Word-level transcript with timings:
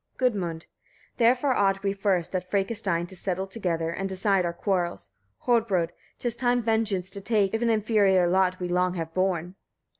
Gudmund. 0.17 0.61
19. 0.65 0.67
Therefore 1.17 1.53
ought 1.53 1.83
we 1.83 1.93
first, 1.93 2.35
at 2.35 2.49
Frekastein, 2.49 3.05
to 3.07 3.15
settle 3.15 3.45
together, 3.45 3.91
and 3.91 4.09
decide 4.09 4.45
our 4.45 4.51
quarrels! 4.53 5.11
Hodbrodd! 5.45 5.91
'tis 6.17 6.35
time 6.35 6.63
vengeance 6.63 7.11
to 7.11 7.21
take, 7.21 7.53
if 7.53 7.61
an 7.61 7.69
inferior 7.69 8.25
lot 8.27 8.59
we 8.59 8.67
long 8.67 8.95
have 8.95 9.13
borne. 9.13 9.53